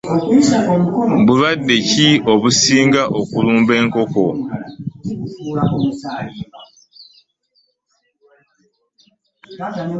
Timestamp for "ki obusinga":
1.89-3.01